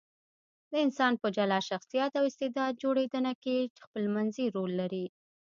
د 0.71 0.73
انسان 0.85 1.13
په 1.21 1.27
جلا 1.35 1.59
شخصیت 1.69 2.11
او 2.19 2.23
استعداد 2.29 2.73
جوړېدنه 2.83 3.31
کې 3.43 3.57
خپلمنځي 3.85 4.45
رول 4.55 4.71
لري. 4.81 5.05